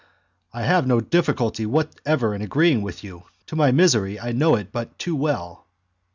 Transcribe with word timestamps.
"I 0.51 0.63
have 0.63 0.87
no 0.87 0.99
difficulty 0.99 1.67
whatever 1.67 2.33
in 2.33 2.41
agreeing 2.41 2.81
with 2.81 3.03
you; 3.03 3.25
to 3.45 3.55
my 3.55 3.71
misery, 3.71 4.19
I 4.19 4.31
know 4.31 4.55
it 4.55 4.71
but 4.71 4.97
too 4.97 5.15
well." 5.15 5.67